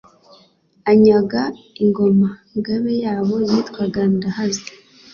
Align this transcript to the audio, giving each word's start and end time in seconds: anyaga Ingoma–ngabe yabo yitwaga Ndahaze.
anyaga 0.91 1.41
Ingoma–ngabe 1.83 2.91
yabo 3.03 3.35
yitwaga 3.49 4.01
Ndahaze. 4.15 4.67